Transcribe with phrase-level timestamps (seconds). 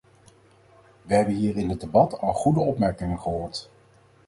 [1.03, 3.69] We hebben hier in het debat al goede opmerkingen gehoord.